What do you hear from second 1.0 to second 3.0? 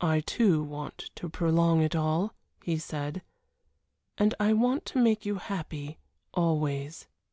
to prolong it all," he